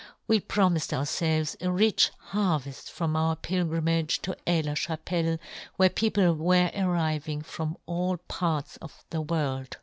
[0.27, 5.37] We pro" mifed ourfelves a rich harveft from" our pilgrimage to Aix la Chapelle,"
[5.75, 9.77] where people were arriving from" all parts of the world.